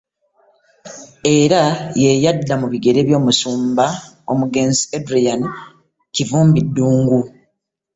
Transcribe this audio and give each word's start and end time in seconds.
Era 1.39 1.63
ye 2.01 2.11
yadda 2.23 2.53
mu 2.61 2.67
bigere 2.73 2.99
by'omusumba 3.07 3.85
omugenzi 4.31 4.83
Adrian 4.97 5.41
Kivumbi 6.13 6.59
Ddungu 6.67 7.19